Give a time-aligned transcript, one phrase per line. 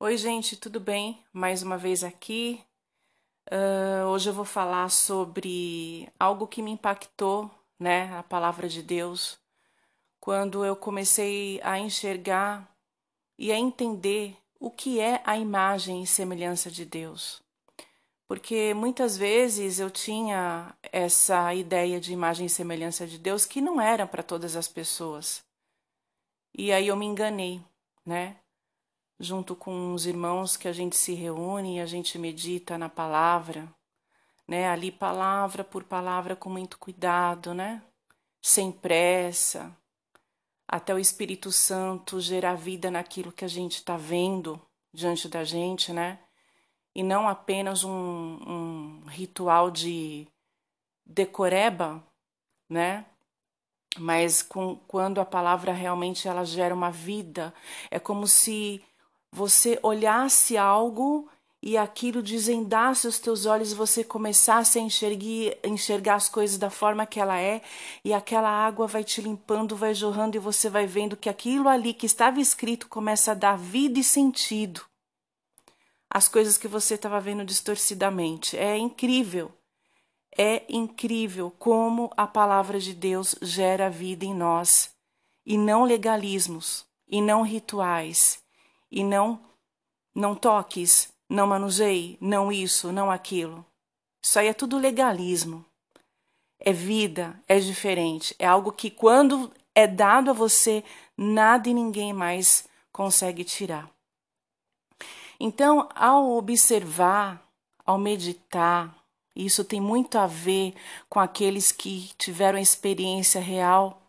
[0.00, 1.24] Oi, gente, tudo bem?
[1.32, 2.64] Mais uma vez aqui.
[3.50, 8.16] Uh, hoje eu vou falar sobre algo que me impactou, né?
[8.16, 9.40] A palavra de Deus,
[10.20, 12.72] quando eu comecei a enxergar
[13.36, 17.42] e a entender o que é a imagem e semelhança de Deus.
[18.28, 23.80] Porque muitas vezes eu tinha essa ideia de imagem e semelhança de Deus que não
[23.80, 25.44] era para todas as pessoas.
[26.56, 27.60] E aí eu me enganei,
[28.06, 28.36] né?
[29.18, 33.68] Junto com os irmãos que a gente se reúne e a gente medita na palavra,
[34.46, 34.68] né?
[34.68, 37.82] Ali palavra por palavra com muito cuidado, né?
[38.40, 39.76] Sem pressa,
[40.66, 44.60] até o Espírito Santo gerar vida naquilo que a gente está vendo
[44.92, 46.18] diante da gente, né?
[46.94, 50.28] E não apenas um, um ritual de
[51.04, 52.02] decoreba,
[52.68, 53.06] né?
[53.98, 57.54] Mas com, quando a palavra realmente ela gera uma vida,
[57.90, 58.84] é como se
[59.32, 61.28] você olhasse algo
[61.62, 67.04] e aquilo desendasse os teus olhos você começasse a enxergar, enxergar as coisas da forma
[67.04, 67.62] que ela é,
[68.04, 71.92] e aquela água vai te limpando, vai jorrando, e você vai vendo que aquilo ali
[71.92, 74.82] que estava escrito começa a dar vida e sentido
[76.08, 78.56] às coisas que você estava vendo distorcidamente.
[78.56, 79.52] É incrível.
[80.36, 84.90] É incrível como a palavra de Deus gera vida em nós,
[85.44, 88.38] e não legalismos, e não rituais
[88.90, 89.40] e não
[90.14, 93.64] não toques, não manuseie, não isso, não aquilo.
[94.20, 95.64] Isso aí é tudo legalismo.
[96.58, 100.82] É vida, é diferente, é algo que quando é dado a você,
[101.16, 103.88] nada e ninguém mais consegue tirar.
[105.38, 107.40] Então, ao observar,
[107.86, 108.92] ao meditar,
[109.36, 110.74] isso tem muito a ver
[111.08, 114.02] com aqueles que tiveram experiência real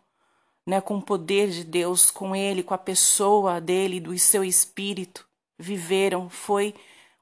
[0.70, 5.26] né, com o poder de Deus, com Ele, com a pessoa dele, do seu espírito,
[5.58, 6.72] viveram, foi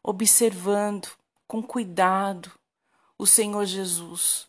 [0.03, 1.09] observando
[1.47, 2.53] com cuidado
[3.19, 4.47] o Senhor Jesus,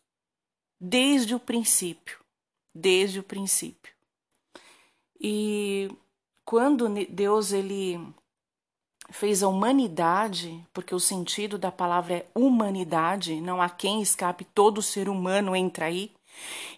[0.77, 2.19] desde o princípio,
[2.75, 3.93] desde o princípio.
[5.17, 5.89] E
[6.43, 8.05] quando Deus ele
[9.11, 14.81] fez a humanidade, porque o sentido da palavra é humanidade, não há quem escape, todo
[14.81, 16.11] ser humano entra aí.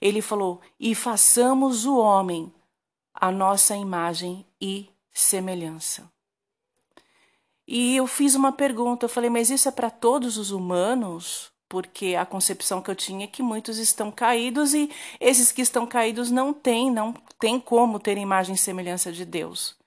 [0.02, 2.54] Ele falou: E façamos o homem
[3.14, 6.12] a nossa imagem e semelhança.
[7.68, 11.52] E eu fiz uma pergunta, eu falei, mas isso é para todos os humanos?
[11.70, 14.90] Porque a concepção que eu tinha é que muitos estão caídos e
[15.20, 19.78] esses que estão caídos não têm, não tem como ter imagem e semelhança de Deus.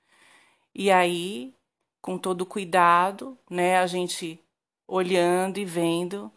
[0.75, 1.55] E aí,
[2.01, 4.41] com todo cuidado, né, a gente
[4.89, 6.33] olhando e vendo,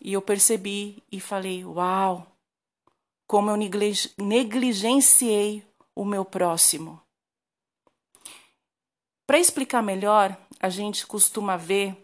[0.00, 2.29] e eu percebi e falei: "Uau,
[3.30, 3.56] como eu
[4.18, 5.64] negligenciei
[5.94, 7.00] o meu próximo.
[9.24, 11.96] Para explicar melhor, a gente costuma ver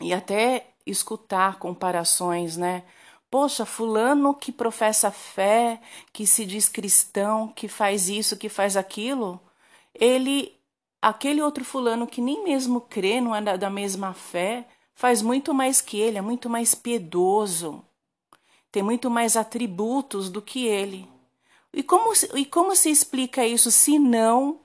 [0.00, 2.84] e até escutar comparações, né?
[3.28, 5.80] Poxa, fulano que professa fé,
[6.12, 9.40] que se diz cristão, que faz isso, que faz aquilo,
[9.92, 10.56] ele,
[11.02, 14.64] aquele outro fulano que nem mesmo crê, não é da mesma fé,
[14.94, 17.84] faz muito mais que ele, é muito mais piedoso,
[18.70, 21.08] tem muito mais atributos do que ele.
[21.72, 24.60] E como, e como se explica isso se não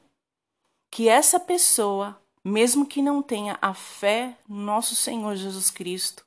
[0.90, 6.26] que essa pessoa, mesmo que não tenha a fé no nosso Senhor Jesus Cristo,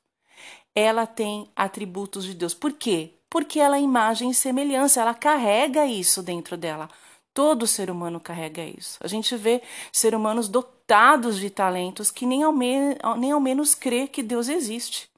[0.75, 2.53] ela tem atributos de Deus.
[2.53, 3.13] Por quê?
[3.29, 6.89] Porque ela é imagem e semelhança, ela carrega isso dentro dela.
[7.33, 8.97] Todo ser humano carrega isso.
[9.01, 9.61] A gente vê
[9.91, 14.47] ser humanos dotados de talentos que nem ao, me, nem ao menos crê que Deus
[14.47, 15.09] existe.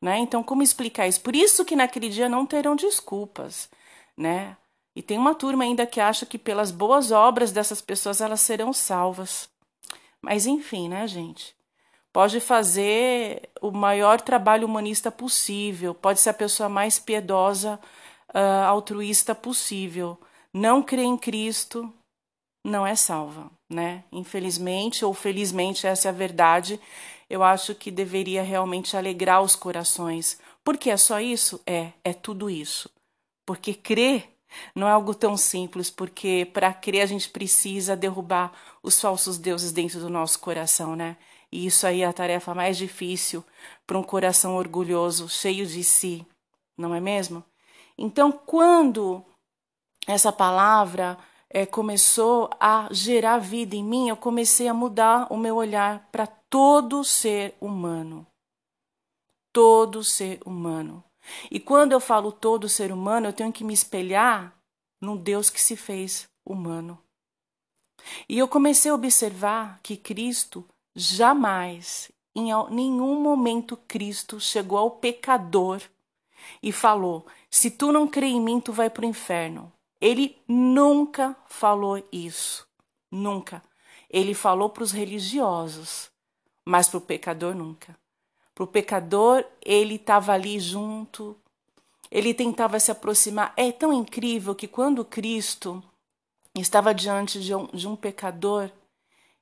[0.00, 0.18] Né?
[0.18, 1.20] Então, como explicar isso?
[1.20, 3.68] Por isso que naquele dia não terão desculpas,
[4.16, 4.56] né?
[4.94, 8.72] E tem uma turma ainda que acha que pelas boas obras dessas pessoas elas serão
[8.72, 9.48] salvas.
[10.22, 11.54] Mas enfim, né, gente?
[12.12, 17.78] Pode fazer o maior trabalho humanista possível, pode ser a pessoa mais piedosa,
[18.34, 20.18] uh, altruísta possível.
[20.52, 21.92] Não crê em Cristo,
[22.64, 24.02] não é salva, né?
[24.10, 26.80] Infelizmente ou felizmente, essa é a verdade
[27.28, 30.38] eu acho que deveria realmente alegrar os corações.
[30.64, 31.60] Porque é só isso?
[31.66, 32.90] É, é tudo isso.
[33.44, 34.36] Porque crer
[34.74, 38.52] não é algo tão simples, porque para crer a gente precisa derrubar
[38.82, 41.16] os falsos deuses dentro do nosso coração, né?
[41.50, 43.44] E isso aí é a tarefa mais difícil
[43.86, 46.26] para um coração orgulhoso, cheio de si,
[46.76, 47.44] não é mesmo?
[47.96, 49.24] Então, quando
[50.06, 51.16] essa palavra
[51.48, 56.26] é, começou a gerar vida em mim, eu comecei a mudar o meu olhar para
[56.48, 58.26] todo ser humano.
[59.52, 61.02] Todo ser humano.
[61.50, 64.56] E quando eu falo todo ser humano, eu tenho que me espelhar
[65.00, 66.98] no Deus que se fez humano.
[68.28, 70.64] E eu comecei a observar que Cristo
[70.94, 75.82] jamais, em nenhum momento, Cristo chegou ao pecador
[76.62, 79.72] e falou: Se tu não crê em mim, tu vai para o inferno.
[80.00, 82.66] Ele nunca falou isso.
[83.10, 83.62] Nunca.
[84.10, 86.10] Ele falou para os religiosos,
[86.66, 87.96] mas para o pecador nunca.
[88.52, 91.36] Para o pecador, ele estava ali junto,
[92.10, 93.52] ele tentava se aproximar.
[93.56, 95.82] É tão incrível que quando Cristo
[96.54, 98.70] estava diante de um, de um pecador,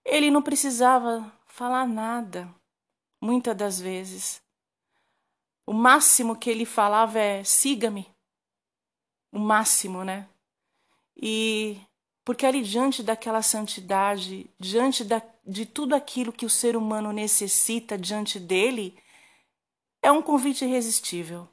[0.04, 2.52] ele não precisava falar nada,
[3.20, 4.42] muitas das vezes.
[5.66, 8.06] O máximo que ele falava é: siga-me.
[9.32, 10.28] O máximo, né?
[11.16, 11.80] E
[12.24, 17.98] porque ali diante daquela santidade, diante da, de tudo aquilo que o ser humano necessita
[17.98, 18.96] diante dele,
[20.02, 21.48] é um convite irresistível.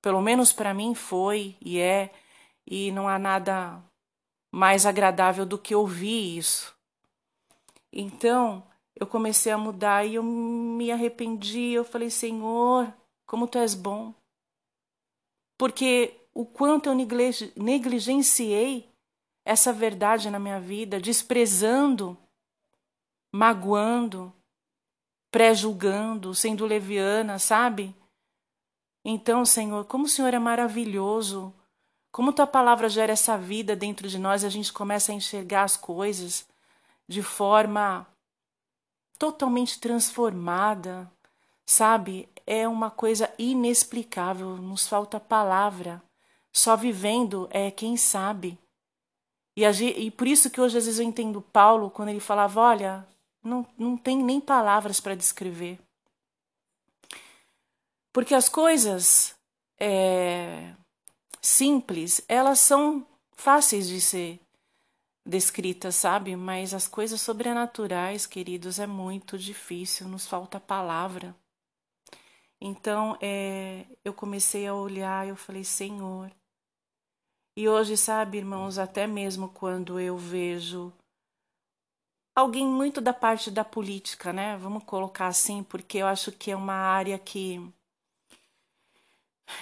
[0.00, 2.12] Pelo menos para mim foi e é,
[2.66, 3.82] e não há nada
[4.52, 6.74] mais agradável do que ouvir isso.
[7.92, 11.72] Então, eu comecei a mudar e eu me arrependi.
[11.72, 12.92] Eu falei, Senhor,
[13.26, 14.14] como tu és bom.
[15.58, 16.94] Porque o quanto eu
[17.56, 18.90] negligenciei
[19.44, 22.18] essa verdade na minha vida, desprezando,
[23.32, 24.32] magoando,
[25.30, 27.94] pré-julgando, sendo leviana, sabe?
[29.04, 31.54] Então, Senhor, como o Senhor é maravilhoso
[32.16, 35.76] como tua palavra gera essa vida dentro de nós, a gente começa a enxergar as
[35.76, 36.46] coisas
[37.06, 38.06] de forma
[39.18, 41.12] totalmente transformada,
[41.66, 42.26] sabe?
[42.46, 46.02] É uma coisa inexplicável, nos falta palavra.
[46.50, 48.58] Só vivendo é quem sabe.
[49.54, 53.06] E, e por isso que hoje às vezes eu entendo Paulo quando ele falava: olha,
[53.46, 55.78] não, não tem nem palavras para descrever.
[58.12, 59.34] Porque as coisas
[59.78, 60.74] é,
[61.40, 63.06] simples, elas são
[63.36, 64.40] fáceis de ser
[65.24, 66.34] descritas, sabe?
[66.34, 71.34] Mas as coisas sobrenaturais, queridos, é muito difícil, nos falta palavra.
[72.60, 76.32] Então, é, eu comecei a olhar, eu falei, Senhor.
[77.56, 80.92] E hoje, sabe, irmãos, até mesmo quando eu vejo
[82.36, 84.58] alguém muito da parte da política, né?
[84.58, 87.58] Vamos colocar assim, porque eu acho que é uma área que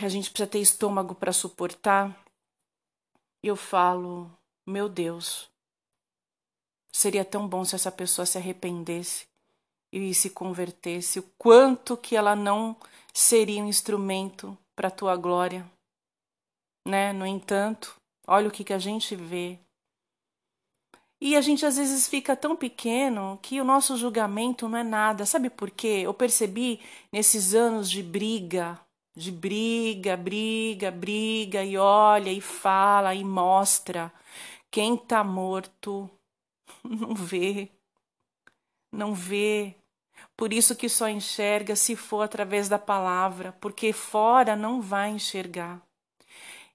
[0.02, 2.12] a gente precisa ter estômago para suportar.
[3.42, 4.28] Eu falo,
[4.66, 5.48] meu Deus,
[6.92, 9.26] seria tão bom se essa pessoa se arrependesse
[9.92, 12.76] e se convertesse, o quanto que ela não
[13.12, 15.64] seria um instrumento para a tua glória.
[16.86, 17.12] Né?
[17.12, 17.94] No entanto,
[18.26, 19.58] olha o que, que a gente vê.
[21.24, 25.24] E a gente às vezes fica tão pequeno que o nosso julgamento não é nada.
[25.24, 26.02] Sabe por quê?
[26.04, 26.80] Eu percebi
[27.10, 28.78] nesses anos de briga,
[29.16, 34.12] de briga, briga, briga, e olha, e fala, e mostra.
[34.70, 36.10] Quem tá morto
[36.84, 37.70] não vê,
[38.92, 39.76] não vê.
[40.36, 45.80] Por isso que só enxerga se for através da palavra, porque fora não vai enxergar.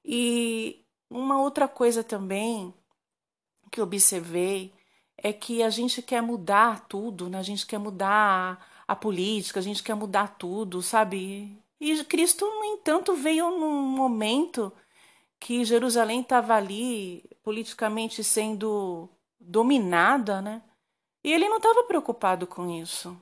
[0.03, 2.73] E uma outra coisa também
[3.69, 4.73] que observei
[5.17, 7.37] é que a gente quer mudar tudo, né?
[7.39, 11.57] A gente quer mudar a política, a gente quer mudar tudo, sabe?
[11.79, 14.73] E Cristo, no entanto, veio num momento
[15.39, 20.61] que Jerusalém estava ali politicamente sendo dominada, né?
[21.23, 23.19] E ele não estava preocupado com isso.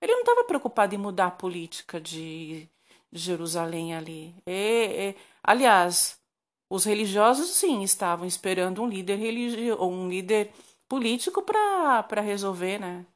[0.00, 2.68] Ele não estava preocupado em mudar a política de
[3.12, 4.34] Jerusalém ali.
[4.46, 6.20] E, e, aliás,
[6.68, 10.52] os religiosos sim estavam esperando um líder religioso um líder
[10.88, 13.06] político para resolver, né?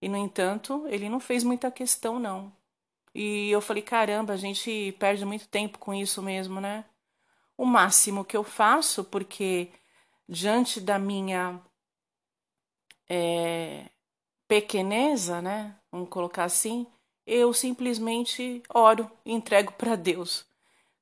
[0.00, 2.52] E no entanto, ele não fez muita questão não.
[3.14, 6.84] E eu falei, caramba, a gente perde muito tempo com isso mesmo, né?
[7.56, 9.70] O máximo que eu faço, porque
[10.28, 11.60] diante da minha
[13.08, 13.90] é,
[14.46, 15.76] pequeneza, né?
[15.90, 16.86] Vamos colocar assim,
[17.26, 20.47] eu simplesmente oro e entrego para Deus.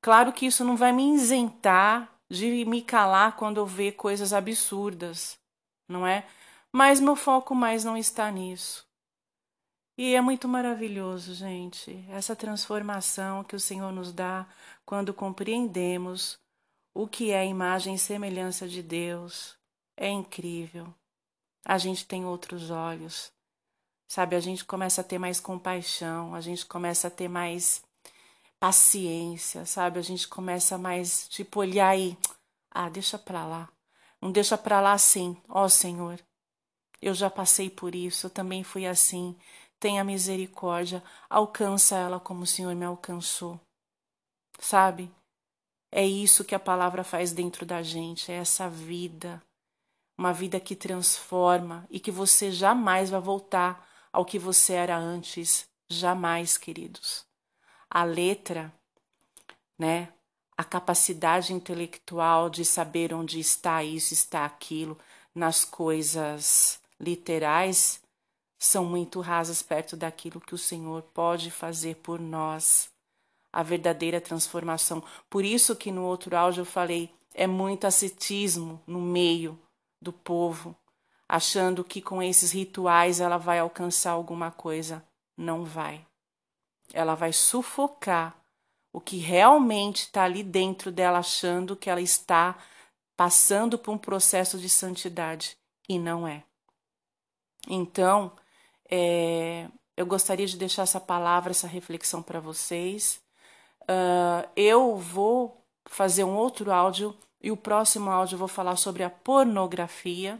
[0.06, 5.36] Claro que isso não vai me isentar de me calar quando eu ver coisas absurdas,
[5.88, 6.25] não é?
[6.72, 8.86] Mas meu foco mais não está nisso.
[9.98, 14.46] E é muito maravilhoso, gente, essa transformação que o Senhor nos dá
[14.84, 16.38] quando compreendemos
[16.94, 19.58] o que é a imagem e semelhança de Deus.
[19.96, 20.94] É incrível.
[21.66, 23.32] A gente tem outros olhos.
[24.08, 27.84] Sabe, a gente começa a ter mais compaixão, a gente começa a ter mais
[28.58, 29.98] paciência, sabe?
[29.98, 32.16] A gente começa mais, tipo, olhar e.
[32.70, 33.68] Ah, deixa pra lá.
[34.20, 35.36] Não deixa pra lá assim.
[35.48, 36.20] Ó oh, Senhor,
[37.00, 39.36] eu já passei por isso, eu também fui assim
[39.78, 43.60] tenha misericórdia, alcança ela como o Senhor me alcançou.
[44.58, 45.10] Sabe?
[45.92, 49.42] É isso que a palavra faz dentro da gente, é essa vida.
[50.18, 55.68] uma vida que transforma e que você jamais vai voltar ao que você era antes,
[55.90, 57.25] jamais, queridos.
[57.98, 58.70] A letra,
[59.78, 60.12] né?
[60.54, 64.98] A capacidade intelectual de saber onde está isso, está aquilo,
[65.34, 68.02] nas coisas literais,
[68.58, 72.90] são muito rasas perto daquilo que o Senhor pode fazer por nós.
[73.50, 75.02] A verdadeira transformação.
[75.30, 79.58] Por isso que no outro áudio eu falei, é muito ascetismo no meio
[80.02, 80.76] do povo,
[81.26, 85.02] achando que com esses rituais ela vai alcançar alguma coisa.
[85.34, 86.05] Não vai.
[86.92, 88.36] Ela vai sufocar
[88.92, 92.56] o que realmente está ali dentro dela, achando que ela está
[93.16, 95.56] passando por um processo de santidade
[95.88, 96.44] e não é.
[97.68, 98.32] Então,
[98.90, 103.20] é, eu gostaria de deixar essa palavra, essa reflexão para vocês.
[103.82, 109.02] Uh, eu vou fazer um outro áudio e o próximo áudio eu vou falar sobre
[109.02, 110.38] a pornografia,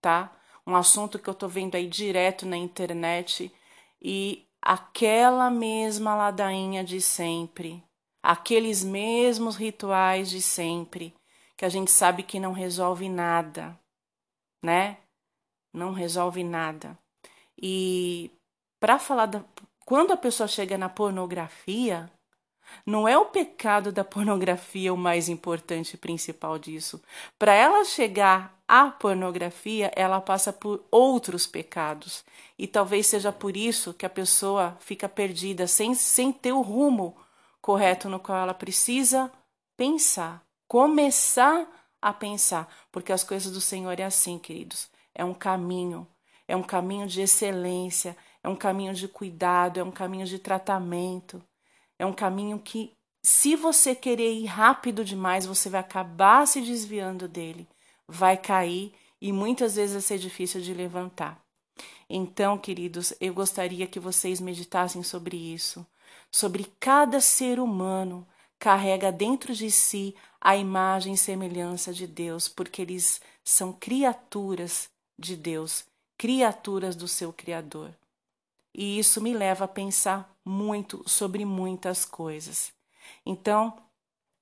[0.00, 0.32] tá?
[0.66, 3.52] Um assunto que eu tô vendo aí direto na internet
[4.02, 7.82] e aquela mesma ladainha de sempre,
[8.22, 11.14] aqueles mesmos rituais de sempre,
[11.56, 13.80] que a gente sabe que não resolve nada,
[14.62, 14.98] né?
[15.72, 16.98] Não resolve nada.
[17.56, 18.30] E
[18.78, 19.42] para falar da
[19.86, 22.12] quando a pessoa chega na pornografia,
[22.84, 27.02] não é o pecado da pornografia o mais importante e principal disso.
[27.38, 32.24] Para ela chegar à pornografia, ela passa por outros pecados.
[32.58, 37.16] E talvez seja por isso que a pessoa fica perdida, sem, sem ter o rumo
[37.60, 39.30] correto no qual ela precisa
[39.76, 41.66] pensar, começar
[42.00, 42.68] a pensar.
[42.90, 44.88] Porque as coisas do Senhor é assim, queridos.
[45.14, 46.06] É um caminho,
[46.46, 51.42] é um caminho de excelência, é um caminho de cuidado, é um caminho de tratamento.
[51.98, 57.26] É um caminho que, se você querer ir rápido demais, você vai acabar se desviando
[57.26, 57.66] dele,
[58.06, 61.42] vai cair e muitas vezes vai ser difícil de levantar.
[62.08, 65.86] Então, queridos, eu gostaria que vocês meditassem sobre isso,
[66.30, 68.26] sobre cada ser humano
[68.58, 74.88] carrega dentro de si a imagem e semelhança de Deus, porque eles são criaturas
[75.18, 75.84] de Deus,
[76.16, 77.92] criaturas do seu Criador.
[78.74, 82.72] E isso me leva a pensar muito sobre muitas coisas.
[83.24, 83.76] Então,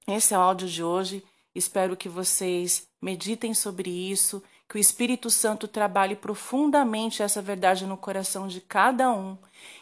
[0.07, 1.25] esse é o áudio de hoje.
[1.55, 7.97] Espero que vocês meditem sobre isso, que o Espírito Santo trabalhe profundamente essa verdade no
[7.97, 9.37] coração de cada um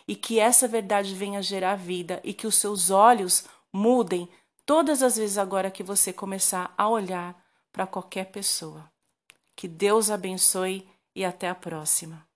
[0.06, 4.28] e que essa verdade venha gerar vida e que os seus olhos mudem
[4.64, 7.36] todas as vezes agora que você começar a olhar
[7.72, 8.90] para qualquer pessoa.
[9.56, 12.26] Que Deus abençoe e até a próxima.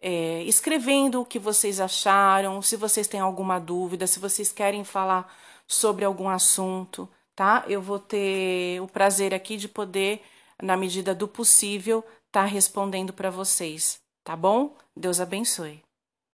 [0.00, 5.34] é, escrevendo o que vocês acharam, se vocês têm alguma dúvida, se vocês querem falar
[5.66, 7.64] sobre algum assunto, tá?
[7.66, 10.22] Eu vou ter o prazer aqui de poder,
[10.62, 14.74] na medida do possível, estar tá respondendo para vocês, tá bom?
[14.96, 15.83] Deus abençoe.